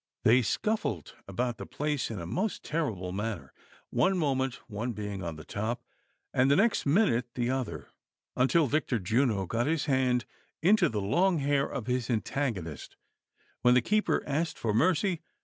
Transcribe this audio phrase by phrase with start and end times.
[0.23, 3.53] They scuffled about the place in a most terrible manner,
[3.91, 5.83] one moment one being on the top
[6.33, 7.91] and the next minute the other,
[8.35, 10.25] until Victor Juno got his hand
[10.63, 12.09] into the long hair 98 THE SOCIAL WAR OF 1900; OR, of his
[12.89, 12.97] antagonist,
[13.61, 15.21] when the keeper asked for mercy.